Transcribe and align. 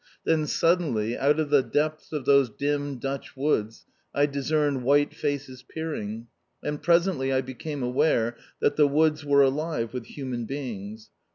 Then, 0.23 0.47
suddenly, 0.47 1.15
out 1.15 1.39
of 1.39 1.51
the 1.51 1.61
depths 1.61 2.11
of 2.11 2.25
those 2.25 2.49
dim 2.49 2.97
Dutch 2.97 3.37
woods, 3.37 3.85
I 4.15 4.25
discerned 4.25 4.81
white 4.83 5.13
faces 5.13 5.61
peering, 5.61 6.25
and 6.63 6.81
presently 6.81 7.31
I 7.31 7.41
became 7.41 7.83
aware 7.83 8.35
that 8.61 8.77
the 8.77 8.87
woods 8.87 9.23
were 9.23 9.43
alive 9.43 9.93
with 9.93 10.05
human 10.07 10.45
beings. 10.45 11.11